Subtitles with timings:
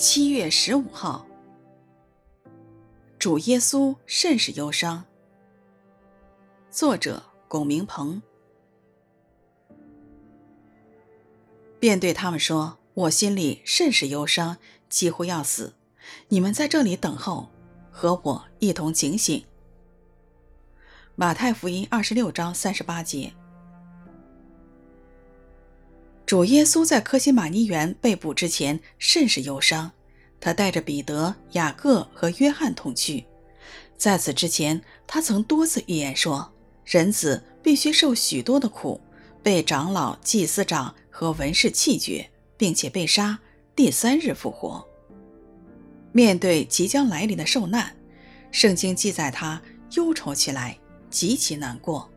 [0.00, 1.26] 七月十五号，
[3.18, 5.04] 主耶稣甚是忧伤。
[6.70, 8.22] 作者：龚明鹏。
[11.78, 14.56] 便对他们说：“我心里甚是忧伤，
[14.88, 15.74] 几乎要死。
[16.28, 17.50] 你们在这里等候，
[17.90, 19.44] 和我一同警醒。”
[21.14, 23.34] 马太福音二十六章三十八节。
[26.30, 29.90] 主耶稣在科西马尼园被捕之前甚是忧伤，
[30.38, 33.24] 他带着彼得、雅各和约翰同去。
[33.96, 36.52] 在此之前，他曾多次预言说，
[36.84, 39.00] 人子必须受许多的苦，
[39.42, 43.36] 被长老、祭司长和文士弃绝，并且被杀，
[43.74, 44.86] 第三日复活。
[46.12, 47.92] 面对即将来临的受难，
[48.52, 49.60] 圣经记载他
[49.94, 50.78] 忧愁起来，
[51.10, 52.08] 极其难过。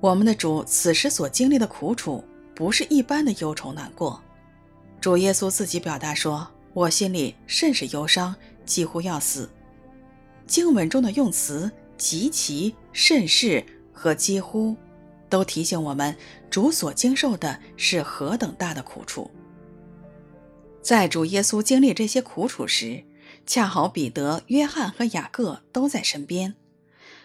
[0.00, 4.22] 我们的主此时所经历的苦楚，不是一般的忧愁难过。
[5.00, 9.50] 主耶稣自己表达说：“我心里甚是忧伤，几乎要死。”
[10.46, 14.76] 经文中的用词“极其”“甚是”和“几乎”，
[15.28, 16.16] 都提醒我们
[16.50, 19.30] 主所经受的是何等大的苦楚。
[20.80, 23.04] 在主耶稣经历这些苦楚时，
[23.46, 26.54] 恰好彼得、约翰和雅各都在身边。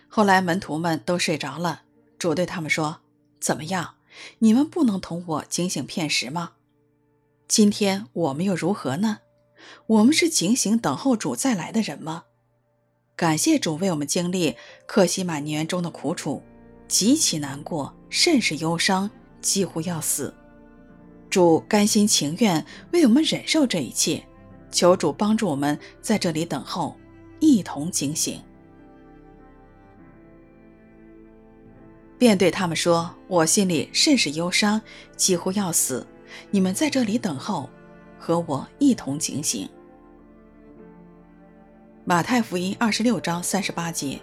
[0.07, 1.83] 后来门徒们都睡着了，
[2.17, 3.01] 主对他们说
[3.39, 3.95] ：“怎么样？
[4.39, 6.51] 你们不能同我警醒片时吗？
[7.47, 9.19] 今天我们又如何呢？
[9.87, 12.23] 我们是警醒等候主再来的人吗？”
[13.15, 16.41] 感谢主为我们经历克西马尼园中的苦楚，
[16.87, 19.09] 极其难过，甚是忧伤，
[19.41, 20.33] 几乎要死。
[21.29, 24.25] 主甘心情愿为我们忍受这一切，
[24.71, 26.95] 求主帮助我们在这里等候，
[27.39, 28.41] 一同警醒。
[32.19, 34.79] 便对他们说：“我心里甚是忧伤，
[35.15, 36.05] 几乎要死。
[36.51, 37.67] 你们在这里等候，
[38.19, 39.67] 和我一同警醒。”
[42.05, 44.19] 马太福音二十六章三十八节。